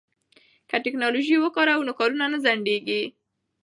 که 0.69 0.75
ټیکنالوژي 0.85 1.35
وکاروو 1.39 1.87
نو 1.87 1.93
کارونه 1.99 2.25
نه 2.33 2.37
ځنډیږي. 2.45 3.03